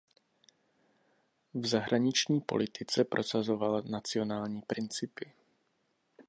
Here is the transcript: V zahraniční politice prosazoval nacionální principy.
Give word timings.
V 1.53 1.65
zahraniční 1.67 2.41
politice 2.41 3.03
prosazoval 3.03 3.81
nacionální 3.81 4.61
principy. 4.61 5.33